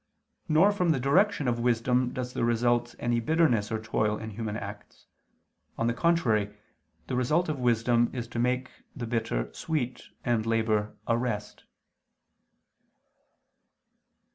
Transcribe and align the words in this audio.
Nor 0.47 0.71
from 0.71 0.89
the 0.89 0.99
direction 0.99 1.47
of 1.47 1.59
wisdom 1.59 2.11
does 2.11 2.33
there 2.33 2.43
result 2.43 2.95
any 2.97 3.19
bitterness 3.19 3.71
or 3.71 3.79
toil 3.79 4.17
in 4.17 4.31
human 4.31 4.57
acts; 4.57 5.05
on 5.77 5.85
the 5.85 5.93
contrary 5.93 6.57
the 7.05 7.15
result 7.15 7.47
of 7.49 7.59
wisdom 7.59 8.09
is 8.11 8.27
to 8.29 8.39
make 8.39 8.71
the 8.95 9.05
bitter 9.05 9.53
sweet, 9.53 10.05
and 10.25 10.43
labor 10.47 10.95
a 11.05 11.15
rest. 11.19 11.65